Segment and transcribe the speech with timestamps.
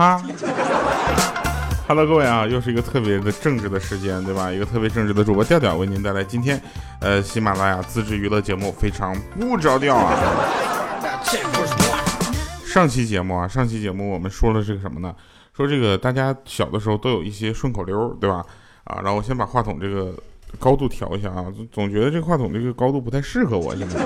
[0.00, 0.18] 哈。
[1.86, 4.50] Hello，各位啊，又是一个特别的政治的时间，对吧？
[4.50, 6.58] 一个特别政治的主播调调为您带来今天，
[7.02, 10.16] 呃，喜马拉雅自制娱乐节目非常不着调啊。
[12.64, 15.14] 上期节目啊，上期节目我们说了这个什么呢？
[15.54, 18.42] 说这个大家小的时候都有一些顺口溜，对吧？
[18.84, 20.14] 啊，然后我先把话筒这个
[20.58, 24.00] 高度调一下啊，总觉得这个话筒这个高度不太适合我现在。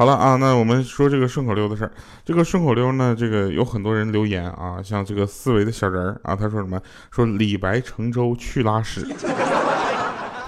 [0.00, 1.92] 好了啊，那我们说这个顺口溜的事儿。
[2.24, 6.80] 这个顺口溜呢，这个有很多人留言啊，像这个思维的小人儿啊，他说什么？
[7.10, 9.06] 说李白乘舟去拉屎，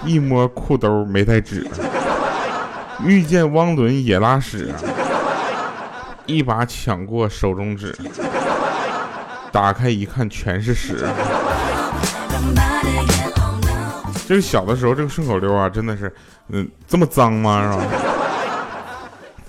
[0.03, 1.67] 一摸裤兜没带纸，
[3.05, 4.73] 遇见汪伦也拉屎，
[6.25, 7.95] 一把抢过手中纸，
[9.51, 11.05] 打开一看全是屎。
[14.25, 16.11] 这个小的时候，这个顺口溜啊，真的是，
[16.47, 17.71] 嗯，这么脏吗？
[17.71, 17.85] 是吧？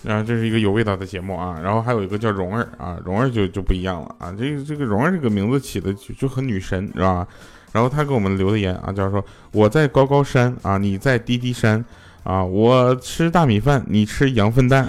[0.04, 7.26] 然后这是一个有味道的节目啊，然后还有一个叫蓉儿啊，蓉儿就就不一样了啊，这个这个蓉儿这个名字起的就就很女神是吧？
[7.72, 11.82] 然后他给我们留的言啊，叫说我在高高山啊，你在低低山
[12.22, 14.86] 啊，我吃大米饭，你吃羊粪蛋。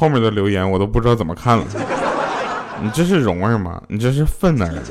[0.00, 1.64] 后面的留言我都不知道怎么看了，
[2.82, 3.80] 你这是蓉儿吗？
[3.86, 4.82] 你这是粪儿？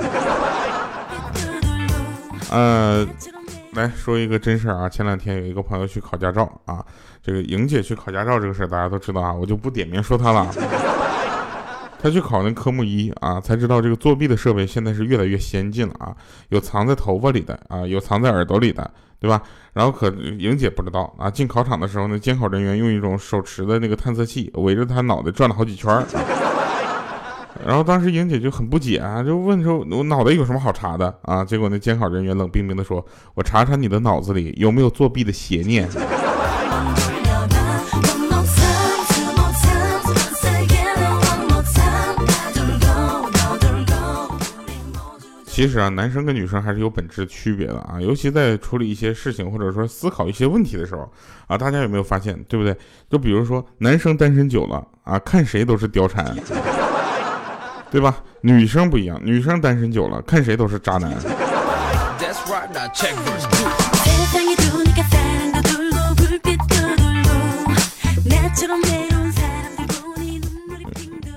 [2.52, 3.08] 呃。
[3.74, 4.90] 来说一个真事儿啊！
[4.90, 6.86] 前两天有一个朋友去考驾照啊，
[7.24, 10.54] 这个莹姐去考驾照这个事儿大家都知道啊，我就不点名说她了。
[12.02, 16.16] 她去考那科目一啊，才知道这个作弊的设备现在是越来越先进了啊，
[16.50, 19.42] 有藏在头发里的啊，有藏在耳朵里的，对吧？
[19.72, 26.04] 然后可莹姐不知道啊，进考场的时候呢，监考人员用一种手持的那个探测器围着她脑袋转了好几圈儿。
[27.66, 35.88] 然后当时莹姐就很不解啊，就问说：“我脑袋有什么好查的啊？”结果那监考人员冷冰冰的说：“我查查你的脑子里有没有作弊的邪念。”
[45.46, 51.08] 其实啊，男生跟女生还是有本质区别的啊，尤其在处理一些事情或者说思考一些问题的时候
[51.46, 52.76] 啊，大家有没有发现，对不对？
[53.10, 56.36] 就比如说男生单身久了啊，看谁都是貂蝉。
[57.92, 58.16] 对吧？
[58.40, 61.12] 女生不一样，女生单身久了，看谁都是渣男。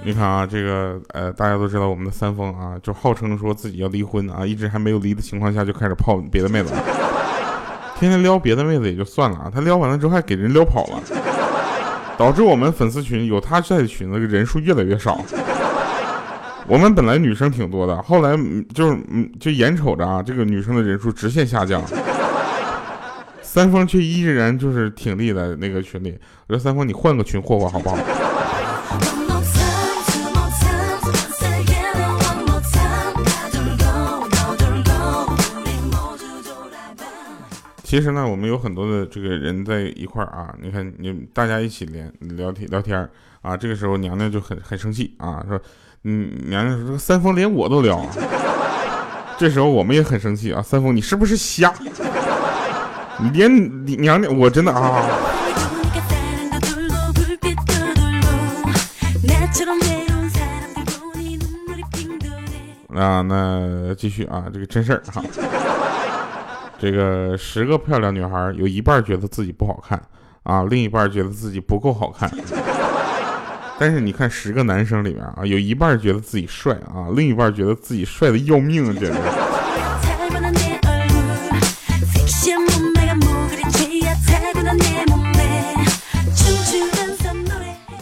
[0.04, 6.72] 你看啊，这个呃，大家都知道我们的三丰啊，就号称说自己要离婚啊，一直还没有离的情况下就开始泡别的妹子，
[7.98, 11.02] 天天撩别的妹子也就算了啊，他撩完了之后还给人撩跑了，
[12.16, 15.20] 导致我们粉丝群有他在的群的人数越来越少。
[16.66, 18.34] 我们本来女生挺多的，后来
[18.74, 21.82] 就是嗯，就眼瞅着啊，这个女生的人数直线下降，
[23.42, 26.18] 三丰却依然就是挺立在那个群里。
[26.46, 27.98] 我说三丰，你换个群霍霍好不好？
[37.82, 43.06] 其实呢，我们有很多的这个人在一块儿啊，你看你大家一起连聊天聊天
[43.42, 45.60] 啊，这个时候娘娘就很很生气啊，说。
[46.06, 48.06] 嗯，娘娘说这个三丰连我都撩，
[49.38, 50.60] 这时候我们也很生气啊！
[50.60, 51.72] 三丰，你是不是瞎？
[53.18, 53.50] 你连
[53.86, 55.02] 你娘娘，我真的啊！
[62.94, 65.22] 啊，那继续啊，这个真事儿哈。
[66.78, 70.00] 这个十个漂亮女孩，有一半觉得自己不好看
[70.42, 72.30] 啊，另一半觉得自己不够好看。
[73.78, 79.18] 但是你看，十个男生里面啊，有一半觉得自己帅啊，另一半觉得自己帅的要命，简直。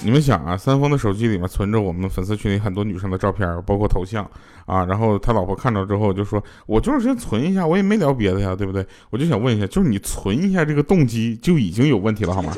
[0.04, 4.28] 你们想啊，三丰的手机里面存着我们粉丝群里很多女生的照片，包括头像
[4.66, 12.52] 啊，然后他老婆看到之后就说：“我就是先存一下，我也没聊别的呀，对不对？”我就想问一下，就是你存一下这个动机就已经有问题了，好吗？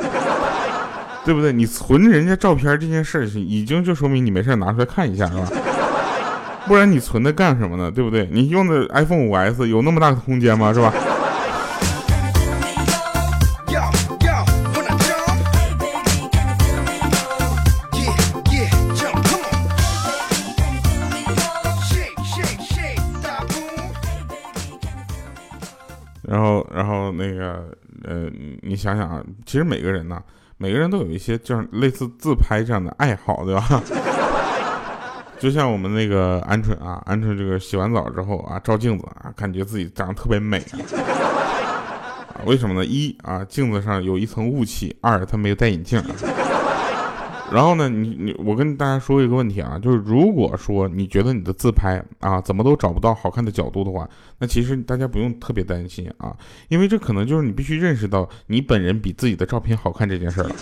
[1.25, 1.53] 对不对？
[1.53, 5.49] 你存人家照片这件事情，已经就说明你没事拿出来看一下，是吧？
[6.67, 7.91] 不然你存它干什么呢？
[7.91, 8.29] 对不对？
[8.31, 10.73] 你用的 iPhone 五 S 有那么大的空间吗？
[10.73, 10.93] 是吧？
[28.75, 30.21] 你想想啊，其实每个人呢。
[30.57, 33.83] 每个人都有一些这样类似自拍这样的爱好，对吧？
[35.39, 40.79] 就像我们那个鹌鹑啊，鹌鹑这个洗完澡之后啊，照镜子啊，感觉自己长得特别美啊。
[42.47, 42.85] 为什么呢？
[42.85, 46.03] 一啊，镜子上有一层雾气；二，他没有戴眼镜。
[47.55, 54.09] 然后呢，你你我跟大家说一个问题啊，就是如果说你觉得你的自拍啊怎么都找不到好看的角度的话，
[54.41, 56.35] 那其实大家不用特别担心啊，
[56.67, 60.55] 因为这可能就是你必须认识到你本人比自己的照片好看这件事儿了。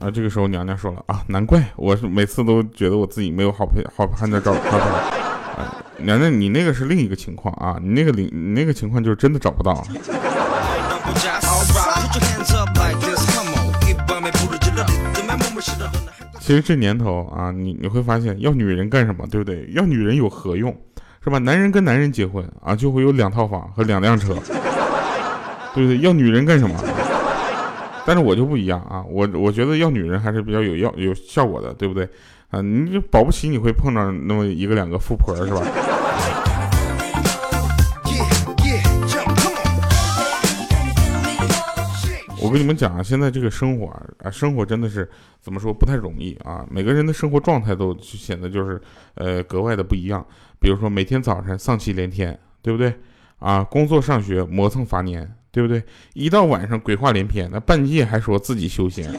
[0.00, 5.15] 啊，这个时候娘娘说了啊，难怪我是每次都觉得我自己没有好拍好看的照照片。
[5.98, 9.82] 娘娘，你那个是另一个情况啊，你那个领你那个情况就是真的找不到。
[16.40, 19.68] 其实这年头啊，你你会发现要女人干什么，对不对？
[19.72, 20.74] 要女人有何用，
[21.24, 21.38] 是吧？
[21.38, 24.34] 男人跟男人结婚啊，就会有两套房和两辆车，
[25.74, 25.98] 对不对？
[25.98, 26.76] 要女人干什么？
[28.06, 32.08] 但是我就不一样啊，我我觉得要女人还是比较有要有效果的，对不对？
[32.50, 35.62] 啊，你就保不齐你会碰到那么一个两个富婆，是吧？
[42.40, 43.88] 我跟你们讲啊，现在这个生活
[44.22, 45.08] 啊，生活真的是
[45.40, 46.64] 怎么说不太容易啊。
[46.70, 48.80] 每个人的生活状态都显得就是
[49.14, 50.24] 呃格外的不一样。
[50.60, 52.94] 比如说每天早晨丧气连天，对不对？
[53.38, 55.30] 啊，工作上学磨蹭乏年。
[55.52, 55.82] 对不对？
[56.12, 59.10] 一到晚上鬼话连篇，那半夜还说自己修仙。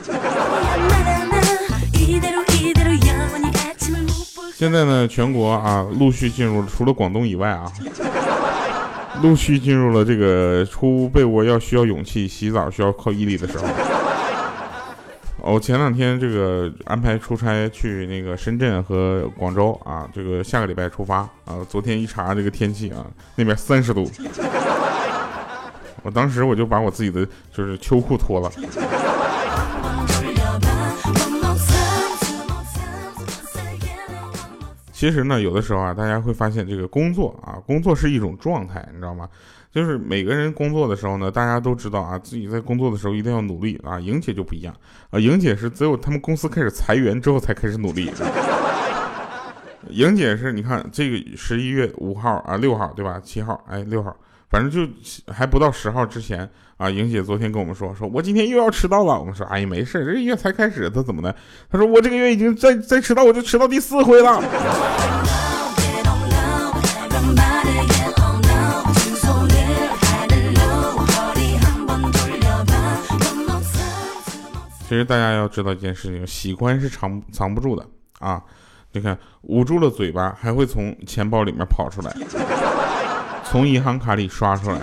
[4.58, 7.72] 现在呢，全国啊陆续进入，除了广东以外啊，
[9.22, 13.66] 陆续进入了这个出被窝要需要勇气，洗澡需要靠毅力的时候。
[15.44, 21.64] 我前两天这个安排出差去那个深圳和广州啊，这个下个礼拜出发啊。
[21.70, 23.06] 昨天一查这个天气啊，
[23.36, 24.10] 那边三十度。
[26.02, 28.52] 我当时我就把我自己的就是秋裤脱了。
[34.98, 39.30] 其实呢，有的时候啊，大家会发现这个工作啊，工作是一种状态，你知道吗？
[39.72, 44.00] 就是每个人工作的时候呢，大家都知道啊，自己在工作的时候一定要努力啊。
[44.00, 44.74] 莹姐就不一样
[45.12, 48.12] 啊，莹姐是只有他们公司开始裁员之后才开始努力。
[49.92, 53.22] 莹姐是，你看这个十一月五号啊，六号对吧？
[53.24, 54.18] 七号，哎，六号。
[54.50, 54.88] 反正就
[55.34, 59.20] 还不到十号之前啊，莹姐昨天跟我们说，说我今天又要迟到了。
[59.20, 61.36] 我们说，哎呀，没事，这个月才开始，他怎么的？
[61.70, 64.42] 他说我这个月已经再再迟到，我就迟到第四回了。
[74.88, 77.86] 其实大家要知道一件事情，喜欢是藏藏不住的
[78.20, 78.42] 啊！
[78.94, 82.16] 你看，捂住了嘴巴，还会从钱包里面跑出来。
[83.50, 84.80] 从银行卡里刷出来。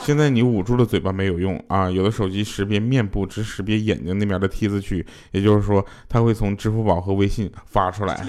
[0.00, 1.90] 现在你捂住了嘴巴没有用啊！
[1.90, 8.22] 有的手机识别面部，只识别眼睛那边的 T 字区，也就是说，它会从支付宝和微信发出来。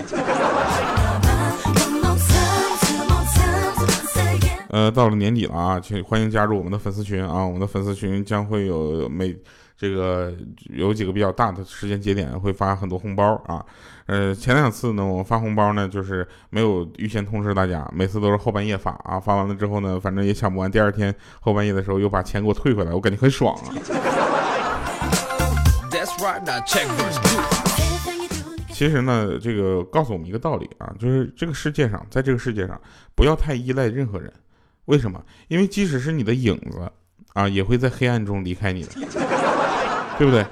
[4.69, 7.45] 呃，到了年底了啊，请欢迎加入我们的粉丝群啊！
[7.45, 9.35] 我们的粉丝群将会有每。
[9.77, 10.33] 这个
[10.69, 13.63] 有几个比较大的时间节点会发很多红包啊，
[14.05, 23.75] 呃，前两次呢，我发红包呢，就是没有预先通知大家，每次都是后半夜发啊，发完了之后呢，反正也抢不完，第二天后半夜的时候又把钱给我退回来，我感觉很爽啊。
[28.71, 32.79] 其实呢，这个告诉我们一个道理啊，就是这个世界上，在这个世界上，
[33.13, 34.31] 不要太依赖任何人，
[34.85, 35.21] 为什么？
[35.47, 36.91] 因为即使是你的影子
[37.33, 38.89] 啊，也会在黑暗中离开你的。
[40.17, 40.45] 对不对？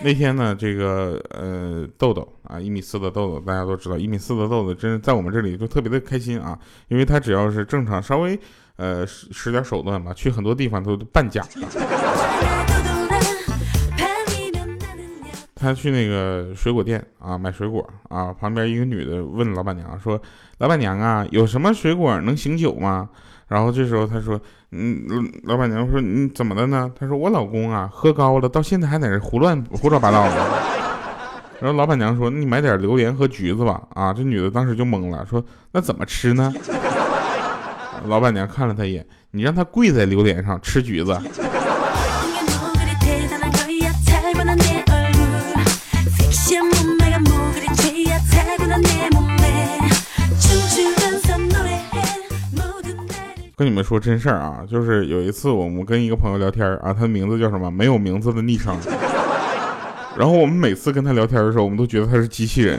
[0.00, 8.38] 那天呢，这个呃豆豆啊，一米四的豆豆，大家都知道，一米四的豆豆，真是在我们这里就特别的开心啊，因为他只要是正常，稍微
[8.76, 11.44] 呃使使点手段吧，去很多地方都半价。
[15.58, 20.20] 他去那个水果店啊买水果啊，旁边一个女的问老板娘说
[20.58, 23.08] ：“老板娘啊，有什么水果能醒酒吗？”
[23.48, 25.04] 然后这时候他说：“嗯，
[25.44, 30.36] 老板娘说你怎么的呢？”他说：“我老公啊，喝高了，到现在还在那胡乱胡说八道呢。”
[31.60, 36.52] 然后老板娘说：“你买点榴莲和橘子吧。”啊，这女的当时就懵了，说：“那怎么吃呢？”
[38.06, 41.18] 老板娘看了他一眼：“你让他跪在榴莲上吃橘子。”
[53.58, 57.68] 跟你们说真事儿啊，就是有一次我们跟一个朋友聊天啊，他的名字叫什么？
[57.68, 58.76] 没有名字的昵称。
[60.16, 62.78] 然后我们每次跟他聊天的时候，我们都觉得他是机器人。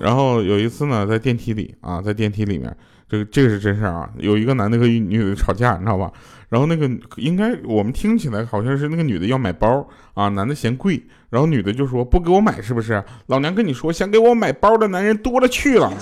[0.00, 2.76] 然后有一次呢，在电梯里啊，在电梯里面，
[3.08, 4.10] 这个这个是真事儿啊。
[4.18, 6.10] 有一个男的和一女的吵架，你知道吧？
[6.48, 13.00] 然后那个应该我们听起来好像是那个女的要买包啊，男的嫌贵，然后女的就说不给我买是不是？
[13.26, 15.92] 老娘跟你说，想给我买包的男人多了去了。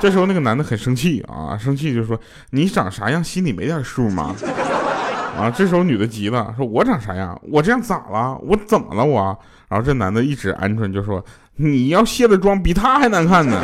[0.00, 2.18] 这时候那个男的很生气啊，生气就说
[2.50, 4.34] 你长啥样，心里没点数吗？
[5.36, 7.40] 啊，这时候女的急了，说我长啥样？
[7.50, 8.36] 我这样咋了？
[8.42, 9.38] 我怎么了我？
[9.68, 11.24] 然后这男的一直鹌鹑就说
[11.56, 13.60] 你要卸了妆，比他还难看呢。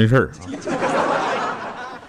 [0.00, 2.00] 真事儿啊！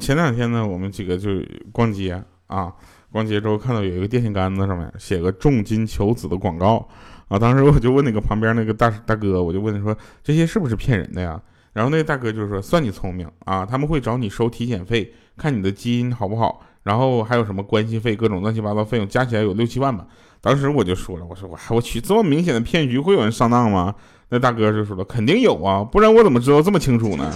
[0.00, 1.30] 前两天呢，我们几个就
[1.70, 2.72] 逛街啊，
[3.12, 6.88] 逛街之后看到有一个电线杆子上面写个重金求子的广告
[7.28, 11.38] 啊，当时我就问那个旁边那个大大哥，我就问他说这些是不是骗人的呀？
[11.74, 20.06] 然后那个大哥就说算你聪明啊，他们会找你收体检费，看你的基因好不好，然后还有什么关系费，各种乱七八糟费用加起来有六七万吧。
[20.40, 23.94] 当时我就说了，我说我我去这么明显的骗局，会有人上当吗？
[24.28, 27.32] 那大哥就说了，肯定有啊，不然我怎么知道这么清楚呢？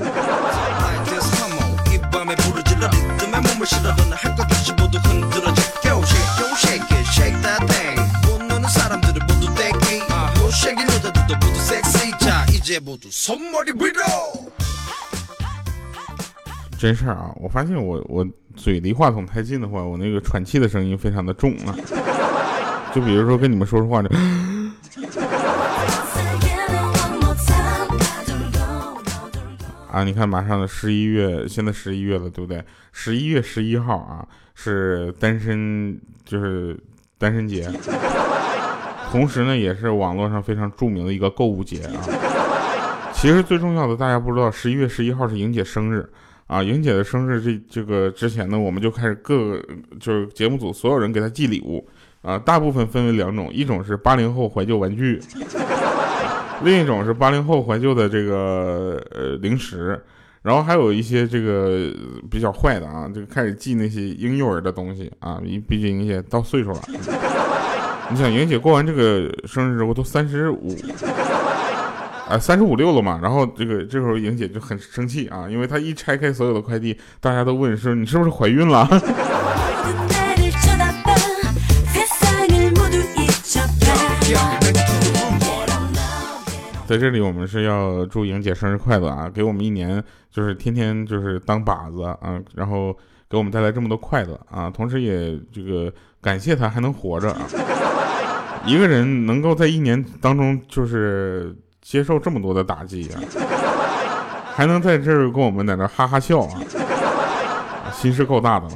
[16.79, 17.31] 真事儿啊！
[17.37, 21.77] 我发现我我嘴离话筒太近的话，我那个喘气的声音非常的重啊。
[22.93, 24.11] 就比如说跟你们说说话的。
[29.93, 32.63] 啊，你看，马上的十一月，现在十一月了，对不对？
[32.93, 36.79] 十一月十一号啊，是单身，就是
[37.19, 37.69] 单身节，
[39.11, 42.01] 同时呢，也是网络上非常著名的一个购物节啊。
[43.13, 46.09] 其实最重要的，大家不知道，十一月十一号是莹姐生日
[46.47, 46.63] 啊。
[46.63, 49.65] 莹姐的生日这这个之前呢，我们就开始各个
[49.99, 51.85] 就是节目组所有人给她寄礼物
[52.23, 55.21] 啊，大部分分为两种，一种是八零后怀旧玩具。
[56.63, 59.99] 另一种是八零后怀旧的这个呃零食，
[60.43, 61.91] 然后还有一些这个
[62.31, 66.81] 比较坏的啊，就开始寄那些婴幼儿的东西啊，毕竟莹姐到岁数了。
[68.11, 70.77] 你想莹姐过完这个生日之后都三十五，
[72.29, 78.87] 啊三十五六了嘛，然后这个这时候莹姐就很生气啊，因为她一拆开所有的快递，大家都问说你是不是怀孕了？
[86.91, 89.31] 在这里，我们是要祝莹姐生日快乐啊！
[89.33, 92.93] 给我们一年就是天天就是当靶子啊，然后
[93.29, 94.69] 给我们带来这么多快乐啊！
[94.69, 97.47] 同时也这个感谢她还能活着啊！
[98.67, 103.23] 一个人能够在一年当中就是接受这么多的打击啊，
[104.53, 106.61] 还能在这儿跟我们在那哈哈笑啊，
[107.93, 108.75] 心是够大的了。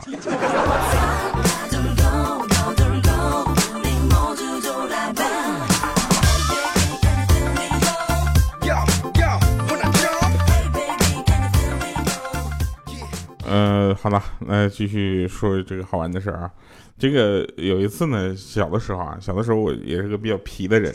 [13.54, 16.50] 呃，好了，来继续说这个好玩的事儿啊。
[16.98, 20.92] 这个有一次呢，小的时候啊，小的时候我也是个比较皮的人。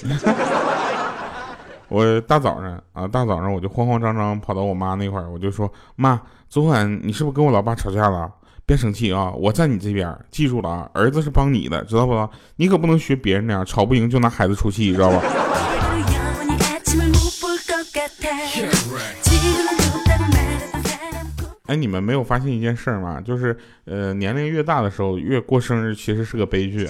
[1.88, 8.30] 我大早上啊，大早上我就慌慌张张跑到我妈那块儿，我就说：“妈，昨晚你是不是跟我老爸吵架了？
[8.66, 12.30] 别生气啊，我在你这边，记住了啊，儿子是帮你的，知道不？
[12.58, 15.22] 你可不能学别人那样，吵不赢就拿孩子出气，知道吧？”
[21.70, 23.22] 哎，你们没有发现一件事儿吗？
[23.22, 26.90] 就是，呃，年龄越大的时候，越过生日其实是个悲剧。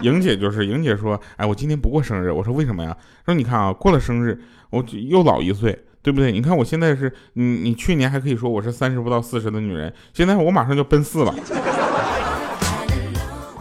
[0.00, 2.30] 莹姐就是，莹姐说，哎，我今天不过生日。
[2.30, 2.96] 我说为什么呀？
[3.26, 6.32] 说你看啊，过了生日，我又老一岁，对不对？
[6.32, 11.34] 你看我现在是，你你去年还可以说我是三十不到四十的女人，现在我马上就奔四了。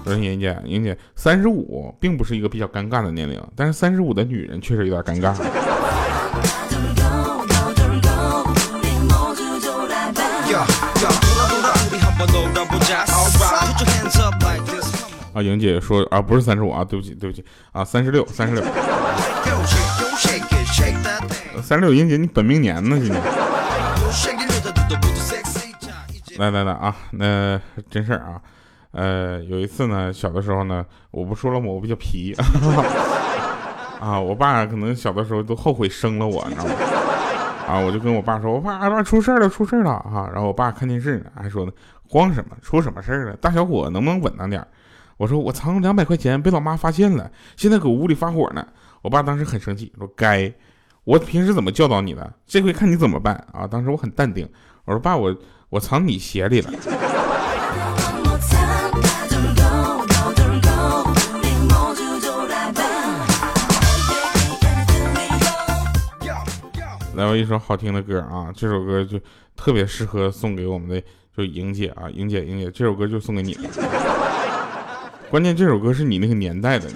[0.06, 5.36] 我说莹姐，莹姐，三十五并不是一个比较尴尬的年龄，但是三十五的女人确实有点尴尬。
[15.34, 18.63] 啊，莹姐说啊，不是三十五啊，对不起，对不起啊，三十六，三十六，
[21.62, 22.98] 三十六，莹姐，你本命年呢？
[23.00, 23.22] 今年？
[26.38, 28.42] 来来来啊，那真事儿啊，
[28.92, 31.68] 呃，有一次呢，小的时候呢，我不说了吗？
[31.68, 32.36] 我比较皮
[34.00, 36.72] 啊，我爸可能小的时候都后悔生了我，你知道吗？
[37.68, 40.30] 啊，我就跟我爸说，我爸，爸出事了，出事了啊！
[40.34, 41.72] 然后我爸看电视呢，还说呢，
[42.08, 42.56] 慌什么？
[42.62, 43.36] 出什么事了？
[43.36, 44.66] 大小伙能不能稳当点？
[45.18, 48.66] 我说我藏两百块钱被老妈发现了，现在搁屋里发火呢。
[49.02, 50.52] 我爸当时很生气，说该，
[51.04, 52.34] 我平时怎么教导你的？
[52.46, 54.48] 这回看你怎么办啊！”当时我很淡定，
[54.86, 55.36] 我说：“爸，我
[55.70, 56.72] 我藏你鞋里了。”
[67.18, 68.54] 来，我一首好听的歌啊！
[68.56, 69.20] 这首歌就
[69.56, 71.02] 特别适合送给我们的，
[71.36, 73.58] 就莹姐啊，莹姐，莹姐，这首歌就送给你。
[75.28, 76.88] 关键这首歌是你那个年代的。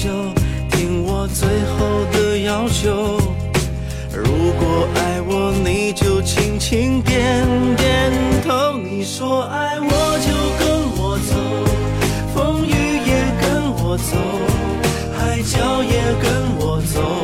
[0.00, 0.08] 就
[0.70, 3.18] 听我最后的要求。
[4.14, 8.12] 如果爱我你就轻轻点点
[8.46, 8.78] 头。
[8.78, 9.90] 你说爱我
[10.24, 11.34] 就跟我走
[12.32, 14.16] 风雨也跟我走
[15.18, 17.17] 海角也跟我走。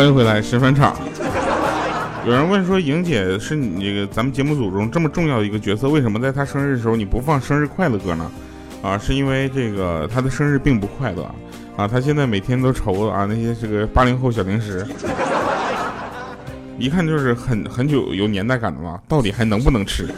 [0.00, 0.96] 欢迎回来，神返场。
[2.24, 8.32] 有人问说，莹姐是你这个咱们节目组中这么重要的一个角色，为什么在她生日的时候你不放生日快乐歌呢？
[8.82, 11.30] 啊，是因为这个她的生日并不快乐
[11.76, 14.86] 啊，她现在每天都愁啊那些这个八零后小零食，
[16.78, 20.08] 一看就是很很久有年代感的嘛，到底还能不能吃？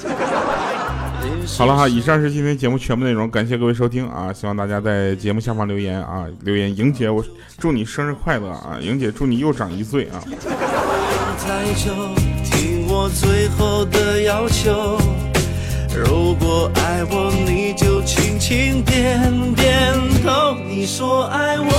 [1.58, 4.32] 好了哈，以上是今天节目全部内容，感谢各位收听啊！
[4.32, 7.24] 希望大家在节目下方留言啊，留言莹姐，我
[7.58, 8.78] 祝你生日快乐啊！
[8.80, 10.22] 莹姐，祝你又长一岁啊！
[12.44, 14.98] 听我最后的要求，
[15.94, 20.54] 如果爱我，你就轻轻点点头。
[20.68, 21.70] 你说爱我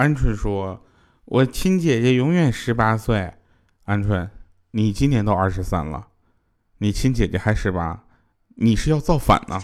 [0.00, 0.82] 鹌鹑说
[1.26, 3.34] ：“我亲姐姐永远十八岁。”
[3.84, 4.30] 鹌鹑，
[4.70, 6.08] 你今年都二十三了，
[6.78, 8.04] 你亲姐姐还十八，
[8.56, 9.60] 你是要造反呢？